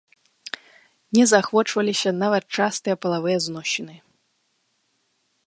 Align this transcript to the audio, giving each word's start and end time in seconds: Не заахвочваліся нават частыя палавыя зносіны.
Не 1.17 1.23
заахвочваліся 1.31 2.09
нават 2.23 2.43
частыя 2.61 2.95
палавыя 3.05 3.37
зносіны. 3.45 3.95